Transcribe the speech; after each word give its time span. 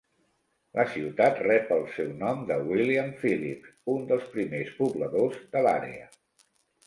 La 0.77 0.83
ciutat 0.93 1.35
rep 1.47 1.67
el 1.75 1.83
seu 1.97 2.07
nom 2.21 2.39
de 2.51 2.57
William 2.71 3.11
Phillips, 3.25 3.75
un 3.97 4.09
dels 4.13 4.25
primers 4.37 4.73
pobladors 4.79 5.37
de 5.55 5.63
l'àrea. 5.69 6.09